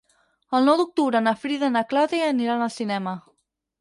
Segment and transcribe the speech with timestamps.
[0.59, 3.15] El nou d'octubre na Frida i na Clàudia aniran al cinema.